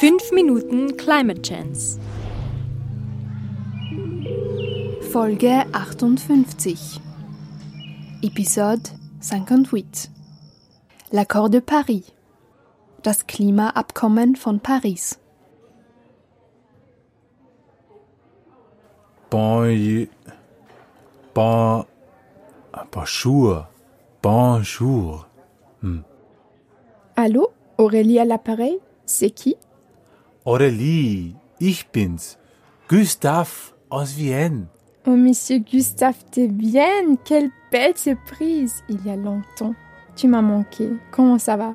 5 0.00 0.30
Minuten 0.32 0.96
Climate 0.96 1.42
Chance. 1.42 1.98
Folge 5.10 5.66
58. 5.72 7.00
Episode 8.22 8.88
58. 9.20 10.08
L'accord 11.10 11.50
de 11.50 11.58
Paris. 11.58 12.04
Das 13.02 13.26
Klimaabkommen 13.26 14.36
von 14.36 14.60
Paris. 14.60 15.18
Bon, 19.32 20.06
bon, 21.34 21.84
bonjour, 22.92 23.66
bonjour. 24.22 25.26
Allô 27.16 27.48
Aurélie 27.78 28.20
à 28.20 28.24
l'appareil 28.24 28.78
C'est 29.04 29.30
qui 29.30 29.56
Aurélie, 30.48 31.34
ich 31.58 31.88
bin's, 31.88 32.38
Gustav 32.88 33.74
aus 33.90 34.16
Vienne. 34.16 34.68
Oh, 35.06 35.10
monsieur 35.10 35.58
Gustave 35.58 36.24
de 36.34 36.48
Vienne, 36.50 37.18
quelle 37.22 37.50
belle 37.70 37.94
surprise 37.98 38.82
Il 38.88 39.04
y 39.04 39.10
a 39.10 39.16
longtemps. 39.16 39.74
Tu 40.16 40.26
m'as 40.26 40.40
manqué. 40.40 40.88
Comment 41.10 41.38
ça 41.38 41.58
va 41.58 41.74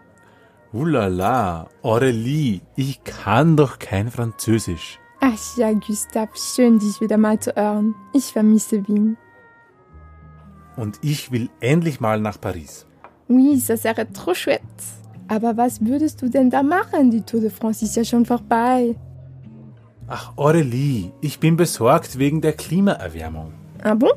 Ulala, 0.74 1.68
Aurélie, 1.84 2.64
ich 2.76 3.04
kann 3.04 3.56
doch 3.56 3.78
kein 3.78 4.10
Französisch. 4.10 4.98
Ach 5.22 5.38
ja, 5.56 5.72
Gustave, 5.74 6.32
schön 6.34 6.80
dich 6.80 7.00
wieder 7.00 7.18
mal 7.18 7.40
zu 7.40 7.56
hören. 7.56 7.94
Ich 8.16 8.34
vermisse 8.34 8.88
Wien. 8.88 9.18
Und 10.78 10.98
ich 11.04 11.32
will 11.32 11.52
endlich 11.60 12.00
mal 12.00 12.20
nach 12.20 12.42
Paris. 12.42 12.88
Oui, 13.30 13.60
ça 13.60 13.78
serait 13.78 14.12
trop 14.12 14.34
chouette. 14.34 15.03
Aber 15.34 15.58
was 15.58 15.84
würdest 15.84 16.22
du 16.22 16.30
denn 16.30 16.50
da 16.52 16.62
machen? 16.62 17.10
Die 17.10 17.24
Tour 17.24 17.42
de 17.42 17.50
France 17.50 17.84
ist 17.86 17.96
ja 17.96 18.06
schon 18.06 18.24
vorbei. 18.24 18.96
Ach, 20.08 20.26
Aurélie, 20.38 21.12
ich 21.22 21.40
bin 21.40 21.56
besorgt 21.58 22.20
wegen 22.20 22.40
der 22.42 22.54
Klimaerwärmung. 22.54 23.52
Ah 23.82 23.96
bon 23.96 24.12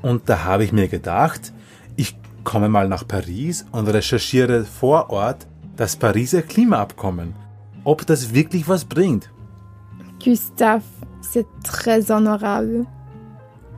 Und 0.00 0.22
da 0.28 0.44
habe 0.44 0.64
ich 0.64 0.72
mir 0.72 0.88
gedacht, 0.88 1.52
ich 1.96 2.16
komme 2.44 2.70
mal 2.70 2.88
nach 2.88 3.06
Paris 3.06 3.66
und 3.70 3.88
recherchiere 3.88 4.64
vor 4.64 5.10
Ort 5.10 5.46
das 5.76 5.96
Pariser 5.96 6.40
Klimaabkommen. 6.40 7.34
Ob 7.84 8.06
das 8.06 8.32
wirklich 8.32 8.68
was 8.68 8.86
bringt. 8.86 9.30
Gustave, 10.24 10.82
c'est 11.20 11.46
très 11.62 12.10
honorable. 12.10 12.86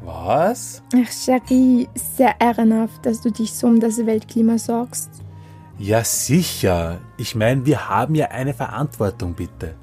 Was? 0.04 0.82
Ach, 0.94 1.10
Chérie, 1.10 1.88
sehr 2.16 2.34
ehrenhaft, 2.40 3.04
dass 3.04 3.20
du 3.22 3.30
dich 3.30 3.52
so 3.52 3.66
um 3.66 3.80
das 3.80 3.98
Weltklima 4.06 4.56
sorgst. 4.56 5.19
Ja, 5.80 6.04
sicher. 6.04 7.00
Ich 7.16 7.34
meine, 7.34 7.64
wir 7.64 7.88
haben 7.88 8.14
ja 8.14 8.26
eine 8.26 8.52
Verantwortung, 8.52 9.32
bitte. 9.32 9.74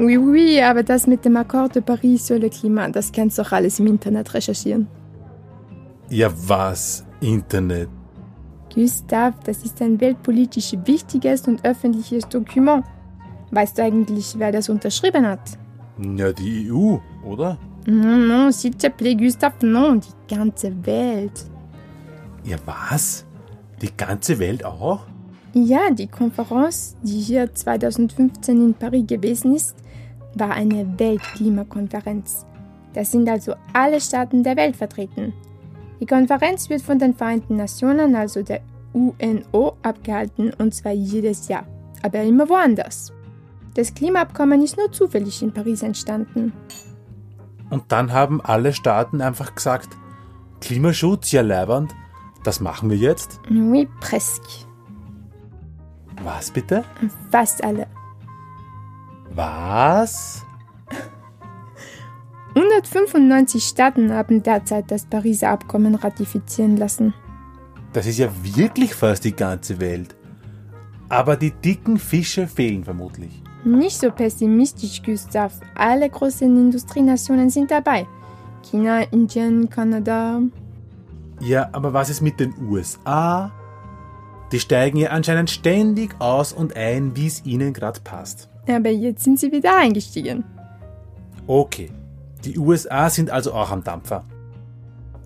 Oui, 0.00 0.18
oui, 0.18 0.60
aber 0.60 0.82
das 0.82 1.06
mit 1.06 1.24
dem 1.24 1.36
Accord 1.36 1.76
de 1.76 1.82
Paris 1.82 2.26
sur 2.26 2.38
le 2.38 2.50
Klima, 2.50 2.88
das 2.88 3.12
kannst 3.12 3.38
du 3.38 3.42
doch 3.42 3.52
alles 3.52 3.78
im 3.78 3.86
Internet 3.86 4.34
recherchieren. 4.34 4.88
Ja, 6.08 6.28
was? 6.48 7.04
Internet. 7.20 7.88
Gustav, 8.74 9.34
das 9.44 9.62
ist 9.64 9.80
ein 9.80 10.00
weltpolitisch 10.00 10.74
wichtiges 10.84 11.46
und 11.46 11.64
öffentliches 11.64 12.28
Dokument. 12.28 12.84
Weißt 13.52 13.78
du 13.78 13.84
eigentlich, 13.84 14.34
wer 14.36 14.50
das 14.50 14.68
unterschrieben 14.68 15.26
hat? 15.26 15.58
Ja, 16.16 16.32
die 16.32 16.72
EU, 16.72 16.98
oder? 17.24 17.56
Non, 17.86 18.26
non, 18.26 18.52
s'il 18.52 18.76
te 18.76 18.90
plaît, 18.90 19.16
Gustav, 19.16 19.62
non, 19.62 20.00
die 20.00 20.34
ganze 20.34 20.72
Welt. 20.84 21.46
Ja, 22.44 22.56
was? 22.66 23.24
Die 23.82 23.96
ganze 23.96 24.38
Welt 24.38 24.64
auch? 24.64 25.06
Ja, 25.54 25.90
die 25.90 26.06
Konferenz, 26.06 26.96
die 27.02 27.20
hier 27.20 27.54
2015 27.54 28.64
in 28.64 28.74
Paris 28.74 29.06
gewesen 29.06 29.54
ist, 29.54 29.76
war 30.34 30.50
eine 30.50 30.98
Weltklimakonferenz. 30.98 32.44
Da 32.92 33.04
sind 33.04 33.28
also 33.28 33.54
alle 33.72 34.00
Staaten 34.00 34.42
der 34.42 34.56
Welt 34.56 34.76
vertreten. 34.76 35.32
Die 36.00 36.06
Konferenz 36.06 36.68
wird 36.70 36.82
von 36.82 36.98
den 36.98 37.14
Vereinten 37.14 37.56
Nationen, 37.56 38.14
also 38.14 38.42
der 38.42 38.60
UNO, 38.92 39.76
abgehalten 39.82 40.52
und 40.54 40.74
zwar 40.74 40.92
jedes 40.92 41.48
Jahr, 41.48 41.66
aber 42.02 42.22
immer 42.22 42.48
woanders. 42.48 43.12
Das 43.74 43.94
Klimaabkommen 43.94 44.62
ist 44.62 44.76
nur 44.76 44.90
zufällig 44.92 45.42
in 45.42 45.52
Paris 45.52 45.82
entstanden. 45.82 46.52
Und 47.70 47.84
dann 47.88 48.12
haben 48.12 48.40
alle 48.40 48.72
Staaten 48.72 49.20
einfach 49.20 49.54
gesagt, 49.54 49.90
Klimaschutz, 50.60 51.32
ja 51.32 51.42
leibernd, 51.42 51.94
das 52.44 52.60
machen 52.60 52.90
wir 52.90 52.96
jetzt. 52.96 53.40
Oui, 53.50 53.88
presque. 54.00 54.66
Was 56.22 56.50
bitte? 56.50 56.84
Fast 57.30 57.62
alle. 57.62 57.86
Was? 59.34 60.44
195 62.54 63.62
Staaten 63.62 64.12
haben 64.12 64.42
derzeit 64.42 64.90
das 64.90 65.06
Pariser 65.06 65.50
Abkommen 65.50 65.94
ratifizieren 65.94 66.76
lassen. 66.76 67.14
Das 67.92 68.06
ist 68.06 68.18
ja 68.18 68.28
wirklich 68.42 68.94
fast 68.94 69.24
die 69.24 69.34
ganze 69.34 69.80
Welt. 69.80 70.16
Aber 71.08 71.36
die 71.36 71.52
dicken 71.52 71.98
Fische 71.98 72.46
fehlen 72.46 72.84
vermutlich. 72.84 73.42
Nicht 73.64 73.98
so 73.98 74.10
pessimistisch, 74.10 75.02
Gustav. 75.02 75.52
Alle 75.74 76.08
großen 76.08 76.56
Industrienationen 76.56 77.48
sind 77.48 77.70
dabei. 77.70 78.06
China, 78.62 79.02
Indien, 79.02 79.70
Kanada. 79.70 80.40
Ja, 81.40 81.68
aber 81.72 81.92
was 81.92 82.10
ist 82.10 82.20
mit 82.20 82.40
den 82.40 82.54
USA? 82.60 83.52
Die 84.50 84.60
steigen 84.60 84.98
ja 84.98 85.10
anscheinend 85.10 85.50
ständig 85.50 86.16
aus 86.20 86.52
und 86.52 86.76
ein, 86.76 87.16
wie 87.16 87.26
es 87.26 87.44
ihnen 87.44 87.72
gerade 87.72 88.00
passt. 88.00 88.48
Aber 88.66 88.90
jetzt 88.90 89.24
sind 89.24 89.38
sie 89.38 89.52
wieder 89.52 89.76
eingestiegen. 89.76 90.44
Okay, 91.46 91.90
die 92.44 92.58
USA 92.58 93.08
sind 93.10 93.30
also 93.30 93.52
auch 93.52 93.70
am 93.70 93.84
Dampfer. 93.84 94.24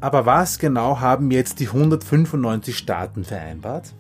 Aber 0.01 0.27
was 0.27 0.59
genau 0.59 1.01
haben 1.01 1.31
jetzt 1.31 1.61
die 1.61 1.69
195 1.69 2.77
Staaten 2.77 3.25
vereinbart? 3.25 3.95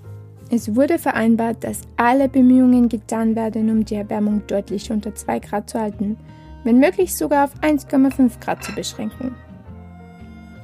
Es 0.50 0.74
wurde 0.74 0.98
vereinbart, 0.98 1.64
dass 1.64 1.82
alle 1.96 2.28
Bemühungen 2.28 2.88
getan 2.88 3.36
werden, 3.36 3.70
um 3.70 3.84
die 3.84 3.94
Erwärmung 3.94 4.42
deutlich 4.46 4.90
unter 4.90 5.14
2 5.14 5.38
Grad 5.38 5.70
zu 5.70 5.80
halten, 5.80 6.18
wenn 6.64 6.78
möglich 6.78 7.16
sogar 7.16 7.44
auf 7.44 7.54
1,5 7.60 8.40
Grad 8.40 8.62
zu 8.62 8.74
beschränken. 8.74 9.34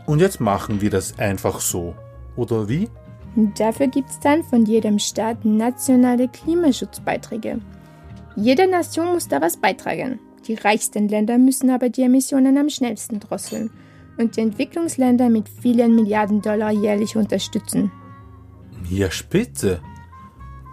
Und 0.09 0.21
jetzt 0.21 0.41
machen 0.41 0.81
wir 0.81 0.89
das 0.89 1.19
einfach 1.19 1.61
so. 1.61 1.95
Oder 2.35 2.67
wie? 2.67 2.89
Dafür 3.59 3.89
gibt 3.89 4.09
es 4.09 4.19
dann 4.19 4.43
von 4.43 4.65
jedem 4.65 4.99
Staat 4.99 5.45
nationale 5.45 6.29
Klimaschutzbeiträge. 6.29 7.59
Jede 8.35 8.67
Nation 8.71 9.09
muss 9.09 9.29
da 9.29 9.43
was 9.43 9.59
beitragen. 9.59 10.19
Die 10.47 10.55
reichsten 10.55 11.09
Länder 11.09 11.37
müssen 11.37 11.69
aber 11.69 11.91
die 11.91 12.05
Emissionen 12.05 12.57
am 12.57 12.71
schnellsten 12.71 13.21
drosseln 13.21 13.71
und 14.17 14.35
die 14.35 14.41
Entwicklungsländer 14.41 15.29
mit 15.29 15.47
vielen 15.47 15.95
Milliarden 15.95 16.41
Dollar 16.41 16.73
jährlich 16.73 17.15
unterstützen. 17.15 17.93
Ja, 18.89 19.11
spitze. 19.11 19.83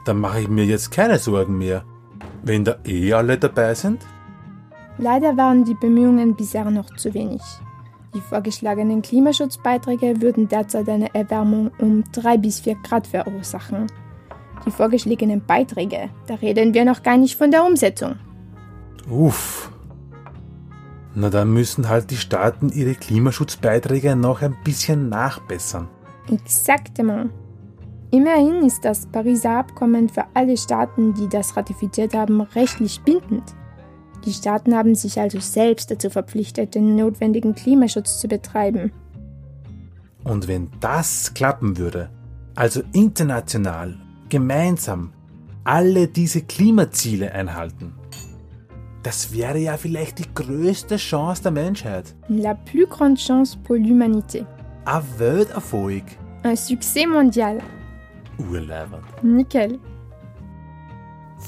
Dann 0.06 0.20
mache 0.20 0.44
ich 0.44 0.48
mir 0.48 0.64
jetzt 0.64 0.92
keine 0.92 1.20
Sorgen 1.20 1.58
mehr. 1.58 1.84
Wenn 2.42 2.64
da 2.64 2.78
eh 2.86 3.12
alle 3.12 3.38
dabei 3.38 3.74
sind? 3.74 4.02
Leider 4.98 5.36
waren 5.36 5.66
die 5.66 5.76
Bemühungen 5.76 6.38
bisher 6.38 6.72
noch 6.72 6.96
zu 6.96 7.14
wenig. 7.14 7.42
Die 8.16 8.22
vorgeschlagenen 8.22 9.02
Klimaschutzbeiträge 9.02 10.22
würden 10.22 10.48
derzeit 10.48 10.88
eine 10.88 11.14
Erwärmung 11.14 11.70
um 11.80 12.02
3 12.14 12.38
bis 12.38 12.62
4 12.62 12.76
Grad 12.76 13.08
verursachen. 13.08 13.88
Die 14.66 14.72
vorgeschlagenen 14.72 15.46
Beiträge, 15.46 16.10
da 16.26 16.36
reden 16.36 16.74
wir 16.74 16.86
noch 16.86 17.04
gar 17.04 17.18
nicht 17.18 17.38
von 17.38 17.52
der 17.52 17.66
Umsetzung. 17.66 18.16
Uff. 19.10 19.70
Na 21.14 21.30
dann 21.30 21.52
müssen 21.52 21.90
halt 21.90 22.10
die 22.10 22.16
Staaten 22.16 22.70
ihre 22.70 22.96
Klimaschutzbeiträge 22.96 24.16
noch 24.16 24.42
ein 24.42 24.56
bisschen 24.64 25.10
nachbessern. 25.10 25.90
Exactement. 26.32 27.32
Immerhin 28.12 28.66
ist 28.66 28.86
das 28.86 29.08
Pariser 29.08 29.58
Abkommen 29.58 30.08
für 30.08 30.24
alle 30.34 30.56
Staaten, 30.56 31.14
die 31.14 31.28
das 31.28 31.58
ratifiziert 31.58 32.14
haben, 32.14 32.40
rechtlich 32.40 33.02
bindend. 33.02 33.54
Die 34.26 34.34
Staaten 34.34 34.76
haben 34.76 34.96
sich 34.96 35.20
also 35.20 35.40
selbst 35.40 35.92
dazu 35.92 36.10
verpflichtet, 36.10 36.74
den 36.76 36.96
notwendigen 36.96 37.54
Klimaschutz 37.54 38.20
zu 38.20 38.28
betreiben. 38.28 38.92
Und 40.24 40.48
wenn 40.48 40.72
das 40.80 41.34
klappen 41.36 41.78
würde, 41.78 42.10
also 42.56 42.82
international, 42.94 43.96
gemeinsam, 44.30 45.14
alle 45.64 46.08
diese 46.08 46.42
Klimaziele 46.42 47.32
einhalten, 47.32 47.94
das 49.04 49.32
wäre 49.32 49.60
ja 49.60 49.78
vielleicht 49.78 50.18
die 50.18 50.34
größte 50.34 50.98
Chance 50.98 51.44
der 51.44 51.52
Menschheit. 51.52 52.16
La 52.28 52.56
plus 52.56 52.90
grande 52.90 53.22
chance 53.22 53.56
pour 53.56 53.76
l'humanité. 53.76 54.48
Ein 54.86 55.04
Welterfolg. 55.20 56.04
Un 56.44 56.56
succès 56.56 57.06
mondial. 57.06 57.60
Urleibend. 58.40 59.04
Nickel. 59.22 59.80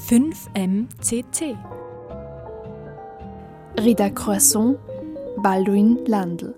5MCC. 0.08 1.56
Rita 3.80 4.10
Croisson, 4.10 4.76
Baldwin 5.38 6.04
Landl. 6.08 6.56